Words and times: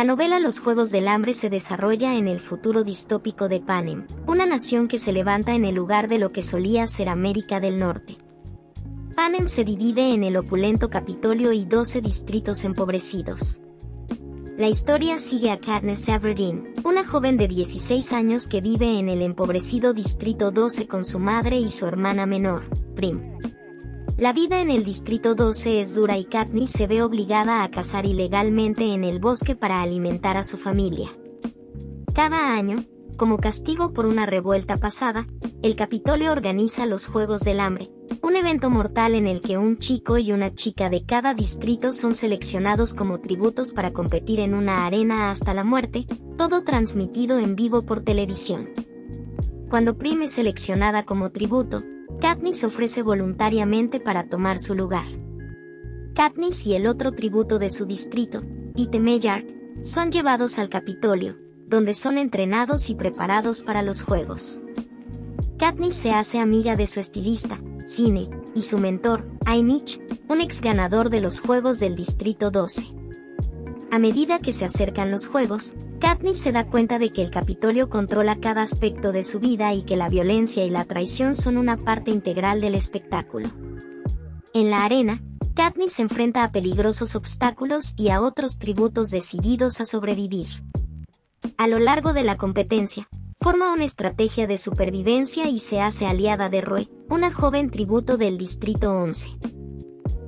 La 0.00 0.04
novela 0.04 0.40
Los 0.40 0.60
Juegos 0.60 0.90
del 0.90 1.08
Hambre 1.08 1.34
se 1.34 1.50
desarrolla 1.50 2.14
en 2.14 2.26
el 2.26 2.40
futuro 2.40 2.84
distópico 2.84 3.50
de 3.50 3.60
Panem, 3.60 4.06
una 4.26 4.46
nación 4.46 4.88
que 4.88 4.98
se 4.98 5.12
levanta 5.12 5.54
en 5.54 5.66
el 5.66 5.74
lugar 5.74 6.08
de 6.08 6.18
lo 6.18 6.32
que 6.32 6.42
solía 6.42 6.86
ser 6.86 7.10
América 7.10 7.60
del 7.60 7.78
Norte. 7.78 8.16
Panem 9.14 9.46
se 9.46 9.62
divide 9.62 10.14
en 10.14 10.24
el 10.24 10.38
opulento 10.38 10.88
Capitolio 10.88 11.52
y 11.52 11.66
12 11.66 12.00
distritos 12.00 12.64
empobrecidos. 12.64 13.60
La 14.56 14.68
historia 14.68 15.18
sigue 15.18 15.50
a 15.50 15.60
Katniss 15.60 16.08
Everdeen, 16.08 16.72
una 16.82 17.06
joven 17.06 17.36
de 17.36 17.48
16 17.48 18.14
años 18.14 18.48
que 18.48 18.62
vive 18.62 18.98
en 18.98 19.10
el 19.10 19.20
empobrecido 19.20 19.92
Distrito 19.92 20.50
12 20.50 20.86
con 20.86 21.04
su 21.04 21.18
madre 21.18 21.58
y 21.58 21.68
su 21.68 21.84
hermana 21.84 22.24
menor, 22.24 22.70
Prim. 22.96 23.20
La 24.20 24.34
vida 24.34 24.60
en 24.60 24.70
el 24.70 24.84
Distrito 24.84 25.34
12 25.34 25.80
es 25.80 25.94
dura 25.94 26.18
y 26.18 26.24
Katniss 26.26 26.72
se 26.72 26.86
ve 26.86 27.02
obligada 27.02 27.64
a 27.64 27.70
cazar 27.70 28.04
ilegalmente 28.04 28.92
en 28.92 29.02
el 29.02 29.18
bosque 29.18 29.56
para 29.56 29.80
alimentar 29.80 30.36
a 30.36 30.44
su 30.44 30.58
familia. 30.58 31.08
Cada 32.14 32.54
año, 32.54 32.84
como 33.16 33.38
castigo 33.38 33.94
por 33.94 34.04
una 34.04 34.26
revuelta 34.26 34.76
pasada, 34.76 35.26
el 35.62 35.74
Capitolio 35.74 36.32
organiza 36.32 36.84
los 36.84 37.06
Juegos 37.06 37.40
del 37.40 37.60
Hambre, 37.60 37.90
un 38.20 38.36
evento 38.36 38.68
mortal 38.68 39.14
en 39.14 39.26
el 39.26 39.40
que 39.40 39.56
un 39.56 39.78
chico 39.78 40.18
y 40.18 40.32
una 40.32 40.52
chica 40.52 40.90
de 40.90 41.06
cada 41.06 41.32
distrito 41.32 41.90
son 41.90 42.14
seleccionados 42.14 42.92
como 42.92 43.22
tributos 43.22 43.72
para 43.72 43.94
competir 43.94 44.40
en 44.40 44.52
una 44.52 44.84
arena 44.84 45.30
hasta 45.30 45.54
la 45.54 45.64
muerte, 45.64 46.04
todo 46.36 46.62
transmitido 46.62 47.38
en 47.38 47.56
vivo 47.56 47.86
por 47.86 48.02
televisión. 48.02 48.68
Cuando 49.70 49.96
Prim 49.96 50.20
es 50.20 50.32
seleccionada 50.32 51.04
como 51.04 51.30
tributo, 51.30 51.80
Katniss 52.20 52.64
ofrece 52.64 53.02
voluntariamente 53.02 53.98
para 53.98 54.28
tomar 54.28 54.58
su 54.58 54.74
lugar. 54.74 55.06
Katniss 56.14 56.66
y 56.66 56.74
el 56.74 56.86
otro 56.86 57.12
tributo 57.12 57.58
de 57.58 57.70
su 57.70 57.86
distrito, 57.86 58.42
Pete 58.74 59.00
Mayark, 59.00 59.46
son 59.80 60.12
llevados 60.12 60.58
al 60.58 60.68
Capitolio, 60.68 61.38
donde 61.66 61.94
son 61.94 62.18
entrenados 62.18 62.90
y 62.90 62.94
preparados 62.94 63.62
para 63.62 63.82
los 63.82 64.02
juegos. 64.02 64.60
Katniss 65.58 65.94
se 65.94 66.10
hace 66.10 66.38
amiga 66.38 66.76
de 66.76 66.86
su 66.86 67.00
estilista, 67.00 67.58
Cine, 67.86 68.28
y 68.54 68.62
su 68.62 68.76
mentor, 68.76 69.26
Aimich, 69.46 70.00
un 70.28 70.42
ex 70.42 70.60
ganador 70.60 71.08
de 71.08 71.22
los 71.22 71.40
Juegos 71.40 71.80
del 71.80 71.96
Distrito 71.96 72.50
12. 72.50 72.86
A 73.90 73.98
medida 73.98 74.40
que 74.40 74.52
se 74.52 74.66
acercan 74.66 75.10
los 75.10 75.26
Juegos, 75.26 75.74
Katniss 76.00 76.38
se 76.38 76.50
da 76.50 76.66
cuenta 76.66 76.98
de 76.98 77.10
que 77.10 77.22
el 77.22 77.30
Capitolio 77.30 77.90
controla 77.90 78.40
cada 78.40 78.62
aspecto 78.62 79.12
de 79.12 79.22
su 79.22 79.38
vida 79.38 79.74
y 79.74 79.82
que 79.82 79.96
la 79.96 80.08
violencia 80.08 80.64
y 80.64 80.70
la 80.70 80.86
traición 80.86 81.36
son 81.36 81.58
una 81.58 81.76
parte 81.76 82.10
integral 82.10 82.62
del 82.62 82.74
espectáculo. 82.74 83.50
En 84.54 84.70
la 84.70 84.84
arena, 84.84 85.22
Katniss 85.54 85.92
se 85.92 86.02
enfrenta 86.02 86.42
a 86.42 86.52
peligrosos 86.52 87.14
obstáculos 87.14 87.92
y 87.98 88.08
a 88.08 88.22
otros 88.22 88.58
tributos 88.58 89.10
decididos 89.10 89.80
a 89.82 89.86
sobrevivir. 89.86 90.48
A 91.58 91.68
lo 91.68 91.78
largo 91.78 92.14
de 92.14 92.24
la 92.24 92.38
competencia, 92.38 93.06
forma 93.38 93.70
una 93.70 93.84
estrategia 93.84 94.46
de 94.46 94.56
supervivencia 94.56 95.48
y 95.48 95.58
se 95.58 95.80
hace 95.80 96.06
aliada 96.06 96.48
de 96.48 96.62
Roe, 96.62 96.88
una 97.10 97.30
joven 97.30 97.70
tributo 97.70 98.16
del 98.16 98.38
Distrito 98.38 98.90
11. 98.90 99.59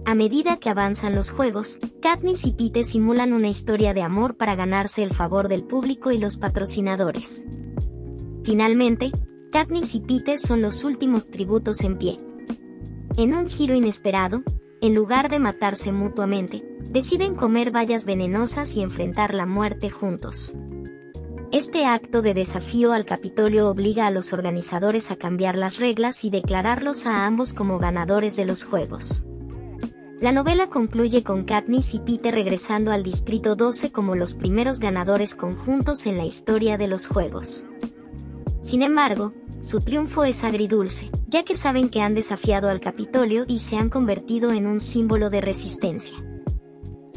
A 0.05 0.14
medida 0.17 0.56
que 0.56 0.69
avanzan 0.69 1.14
los 1.14 1.31
juegos, 1.31 1.78
Katniss 2.00 2.45
y 2.45 2.53
Pete 2.53 2.83
simulan 2.83 3.33
una 3.33 3.48
historia 3.48 3.95
de 3.95 4.03
amor 4.03 4.36
para 4.36 4.56
ganarse 4.56 5.05
el 5.05 5.14
favor 5.14 5.47
del 5.47 5.62
público 5.62 6.11
y 6.11 6.19
los 6.19 6.39
patrocinadores. 6.39 7.47
Finalmente, 8.42 9.12
Katniss 9.53 9.95
y 9.95 10.00
Pete 10.00 10.39
son 10.39 10.61
los 10.61 10.83
últimos 10.83 11.30
tributos 11.30 11.83
en 11.83 11.98
pie. 11.98 12.17
En 13.17 13.33
un 13.33 13.48
giro 13.48 13.75
inesperado, 13.75 14.42
en 14.80 14.95
lugar 14.97 15.30
de 15.30 15.39
matarse 15.39 15.92
mutuamente, 15.92 16.64
deciden 16.91 17.36
comer 17.36 17.70
bayas 17.70 18.05
venenosas 18.05 18.77
y 18.77 18.83
enfrentar 18.83 19.34
la 19.34 19.47
muerte 19.47 19.89
juntos. 19.89 20.52
Este 21.52 21.86
acto 21.86 22.23
de 22.23 22.34
desafío 22.34 22.92
al 22.92 23.05
Capitolio 23.05 23.69
obliga 23.69 24.08
a 24.08 24.11
los 24.11 24.33
organizadores 24.33 25.13
a 25.13 25.17
cambiar 25.17 25.57
las 25.57 25.79
reglas 25.79 26.24
y 26.24 26.30
declararlos 26.30 27.07
a 27.07 27.24
ambos 27.24 27.55
como 27.55 27.79
ganadores 27.79 28.34
de 28.34 28.46
los 28.46 28.64
Juegos. 28.64 29.24
La 30.22 30.30
novela 30.30 30.68
concluye 30.68 31.24
con 31.24 31.42
Katniss 31.42 31.94
y 31.94 31.98
Pete 31.98 32.30
regresando 32.30 32.92
al 32.92 33.02
Distrito 33.02 33.56
12 33.56 33.90
como 33.90 34.14
los 34.14 34.34
primeros 34.34 34.78
ganadores 34.78 35.34
conjuntos 35.34 36.06
en 36.06 36.16
la 36.16 36.24
historia 36.24 36.78
de 36.78 36.86
los 36.86 37.08
Juegos. 37.08 37.66
Sin 38.60 38.83
embargo, 38.83 39.33
su 39.60 39.80
triunfo 39.80 40.22
es 40.22 40.44
agridulce, 40.44 41.10
ya 41.27 41.42
que 41.42 41.56
saben 41.56 41.88
que 41.88 42.02
han 42.02 42.14
desafiado 42.14 42.68
al 42.68 42.78
Capitolio 42.78 43.46
y 43.48 43.58
se 43.58 43.77
han 43.77 43.88
convertido 43.88 44.52
en 44.52 44.68
un 44.68 44.80
símbolo 44.80 45.28
de 45.28 45.40
resistencia. 45.40 46.14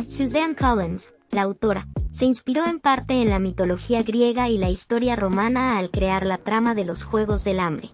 Suzanne 0.08 0.56
Collins, 0.56 1.14
la 1.30 1.44
autora, 1.44 1.88
se 2.10 2.26
inspiró 2.26 2.66
en 2.66 2.80
parte 2.80 3.22
en 3.22 3.30
la 3.30 3.38
mitología 3.38 4.02
griega 4.02 4.50
y 4.50 4.58
la 4.58 4.72
historia 4.72 5.16
romana 5.16 5.78
al 5.78 5.92
crear 5.92 6.26
la 6.26 6.40
trama 6.40 6.74
de 6.74 6.86
los 6.86 7.04
Juegos 7.04 7.44
del 7.44 7.60
Hambre. 7.60 7.92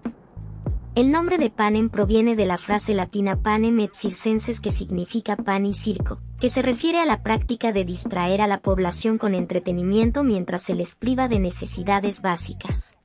El 0.93 1.09
nombre 1.09 1.37
de 1.37 1.49
Panem 1.49 1.89
proviene 1.89 2.35
de 2.35 2.45
la 2.45 2.57
frase 2.57 2.93
latina 2.93 3.37
panem 3.37 3.79
et 3.79 3.93
circenses 3.93 4.59
que 4.59 4.71
significa 4.71 5.37
pan 5.37 5.65
y 5.65 5.73
circo, 5.73 6.19
que 6.41 6.49
se 6.49 6.61
refiere 6.61 6.99
a 6.99 7.05
la 7.05 7.23
práctica 7.23 7.71
de 7.71 7.85
distraer 7.85 8.41
a 8.41 8.47
la 8.47 8.59
población 8.59 9.17
con 9.17 9.33
entretenimiento 9.33 10.25
mientras 10.25 10.63
se 10.63 10.75
les 10.75 10.95
priva 10.95 11.29
de 11.29 11.39
necesidades 11.39 12.21
básicas. 12.21 12.97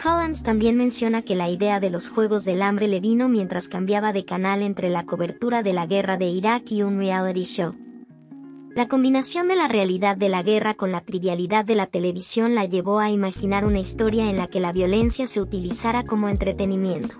Collins 0.00 0.44
también 0.44 0.76
menciona 0.76 1.22
que 1.22 1.34
la 1.34 1.48
idea 1.48 1.80
de 1.80 1.90
los 1.90 2.10
Juegos 2.10 2.44
del 2.44 2.62
Hambre 2.62 2.86
le 2.86 3.00
vino 3.00 3.28
mientras 3.28 3.66
cambiaba 3.68 4.12
de 4.12 4.24
canal 4.24 4.62
entre 4.62 4.88
la 4.88 5.04
cobertura 5.04 5.64
de 5.64 5.72
la 5.72 5.86
guerra 5.86 6.16
de 6.16 6.28
Irak 6.28 6.70
y 6.70 6.82
un 6.82 6.98
reality 6.98 7.42
show. 7.42 7.74
La 8.74 8.88
combinación 8.88 9.46
de 9.46 9.54
la 9.54 9.68
realidad 9.68 10.16
de 10.16 10.28
la 10.28 10.42
guerra 10.42 10.74
con 10.74 10.90
la 10.90 11.00
trivialidad 11.00 11.64
de 11.64 11.76
la 11.76 11.86
televisión 11.86 12.56
la 12.56 12.64
llevó 12.64 12.98
a 12.98 13.08
imaginar 13.08 13.64
una 13.64 13.78
historia 13.78 14.28
en 14.28 14.36
la 14.36 14.48
que 14.48 14.58
la 14.58 14.72
violencia 14.72 15.28
se 15.28 15.40
utilizara 15.40 16.02
como 16.02 16.28
entretenimiento. 16.28 17.14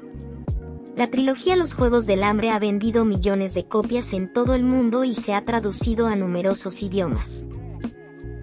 La 0.97 1.11
trilogía 1.11 1.55
Los 1.55 1.75
Juegos 1.75 2.07
del 2.07 2.25
Hambre 2.25 2.51
ha 2.51 2.59
vendido 2.59 3.05
millones 3.05 3.55
de 3.55 3.69
copias 3.69 4.13
en 4.15 4.33
todo 4.33 4.55
el 4.55 4.65
mundo 4.65 5.05
y 5.05 5.15
se 5.15 5.33
ha 5.33 5.45
traducido 5.45 6.09
a 6.09 6.17
numerosos 6.17 6.83
idiomas. 6.83 7.47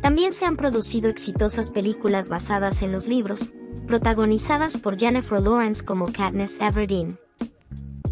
También 0.01 0.31
se 0.31 0.45
han 0.45 0.55
producido 0.55 1.09
exitosas 1.09 1.71
películas 1.71 2.29
basadas 2.29 2.81
en 2.81 2.93
los 2.93 3.07
libros, 3.07 3.51
protagonizadas 3.87 4.77
por 4.77 4.97
Jennifer 4.97 5.41
Lawrence 5.41 5.83
como 5.83 6.11
Katniss 6.13 6.61
Everdeen. 6.61 7.19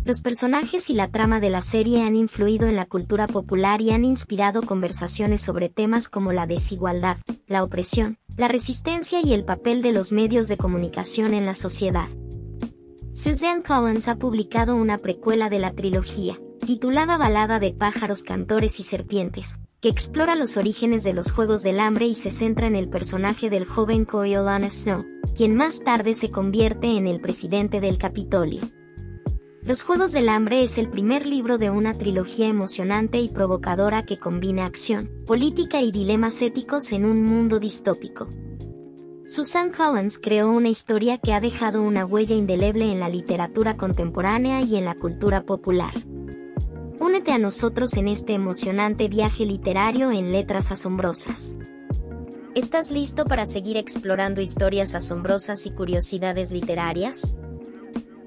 Los 0.05 0.21
personajes 0.21 0.89
y 0.89 0.93
la 0.93 1.09
trama 1.09 1.39
de 1.39 1.49
la 1.49 1.61
serie 1.61 2.03
han 2.03 2.15
influido 2.15 2.67
en 2.67 2.75
la 2.75 2.85
cultura 2.85 3.27
popular 3.27 3.81
y 3.81 3.91
han 3.91 4.05
inspirado 4.05 4.61
conversaciones 4.61 5.41
sobre 5.41 5.69
temas 5.69 6.09
como 6.09 6.31
la 6.31 6.47
desigualdad, 6.47 7.17
la 7.47 7.63
opresión, 7.63 8.17
la 8.37 8.47
resistencia 8.47 9.21
y 9.21 9.33
el 9.33 9.43
papel 9.43 9.81
de 9.81 9.91
los 9.91 10.11
medios 10.11 10.47
de 10.47 10.57
comunicación 10.57 11.33
en 11.33 11.45
la 11.45 11.53
sociedad. 11.53 12.07
Suzanne 13.11 13.61
Collins 13.61 14.07
ha 14.07 14.15
publicado 14.15 14.75
una 14.75 14.97
precuela 14.97 15.49
de 15.49 15.59
la 15.59 15.73
trilogía, 15.73 16.39
titulada 16.65 17.17
Balada 17.17 17.59
de 17.59 17.73
pájaros, 17.73 18.23
cantores 18.23 18.79
y 18.79 18.83
serpientes, 18.83 19.59
que 19.81 19.89
explora 19.89 20.35
los 20.35 20.57
orígenes 20.57 21.03
de 21.03 21.13
los 21.13 21.31
Juegos 21.31 21.61
del 21.61 21.79
Hambre 21.79 22.05
y 22.05 22.15
se 22.15 22.31
centra 22.31 22.67
en 22.67 22.75
el 22.75 22.89
personaje 22.89 23.49
del 23.49 23.65
joven 23.65 24.05
Coriolanus 24.05 24.73
Snow, 24.73 25.05
quien 25.35 25.55
más 25.55 25.83
tarde 25.83 26.13
se 26.13 26.29
convierte 26.29 26.97
en 26.97 27.07
el 27.07 27.19
presidente 27.19 27.81
del 27.81 27.97
Capitolio. 27.97 28.61
Los 29.63 29.83
Juegos 29.83 30.13
del 30.13 30.29
Hambre 30.29 30.63
es 30.63 30.77
el 30.77 30.89
primer 30.89 31.25
libro 31.25 31.57
de 31.57 31.69
una 31.69 31.93
trilogía 31.93 32.47
emocionante 32.47 33.19
y 33.19 33.27
provocadora 33.27 34.05
que 34.05 34.17
combina 34.17 34.65
acción, 34.65 35.11
política 35.25 35.81
y 35.81 35.91
dilemas 35.91 36.41
éticos 36.41 36.93
en 36.93 37.03
un 37.03 37.23
mundo 37.23 37.59
distópico. 37.59 38.29
Susan 39.27 39.69
Collins 39.69 40.17
creó 40.17 40.49
una 40.49 40.69
historia 40.69 41.17
que 41.17 41.33
ha 41.33 41.41
dejado 41.41 41.83
una 41.83 42.05
huella 42.05 42.35
indeleble 42.35 42.89
en 42.89 43.01
la 43.01 43.09
literatura 43.09 43.75
contemporánea 43.75 44.61
y 44.61 44.77
en 44.77 44.85
la 44.85 44.95
cultura 44.95 45.43
popular. 45.43 45.93
Únete 46.99 47.33
a 47.33 47.37
nosotros 47.37 47.95
en 47.97 48.07
este 48.07 48.33
emocionante 48.33 49.09
viaje 49.09 49.45
literario 49.45 50.09
en 50.11 50.31
letras 50.31 50.71
asombrosas. 50.71 51.57
¿Estás 52.55 52.91
listo 52.91 53.25
para 53.25 53.45
seguir 53.45 53.75
explorando 53.75 54.39
historias 54.41 54.95
asombrosas 54.95 55.65
y 55.65 55.71
curiosidades 55.71 56.49
literarias? 56.49 57.35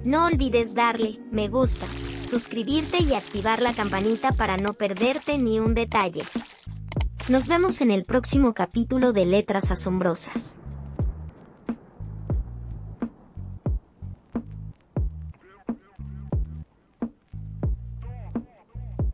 No 0.05 0.25
olvides 0.25 0.75
darle 0.75 1.21
me 1.31 1.47
gusta, 1.47 1.87
suscribirte 2.29 3.01
y 3.01 3.15
activar 3.15 3.63
la 3.63 3.73
campanita 3.73 4.33
para 4.33 4.57
no 4.57 4.73
perderte 4.73 5.39
ni 5.39 5.61
un 5.61 5.75
detalle. 5.75 6.23
Nos 7.29 7.47
vemos 7.47 7.81
en 7.83 7.93
el 7.93 8.03
próximo 8.03 8.53
capítulo 8.53 9.13
de 9.13 9.27
Letras 9.27 9.71
Asombrosas. 9.71 10.59